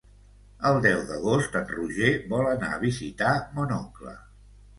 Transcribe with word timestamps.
El 0.69 0.77
deu 0.85 1.03
d'agost 1.11 1.57
en 1.59 1.67
Roger 1.73 2.09
vol 2.33 2.49
anar 2.53 2.71
a 2.77 2.81
visitar 2.85 3.35
mon 3.61 3.77
oncle. 3.79 4.17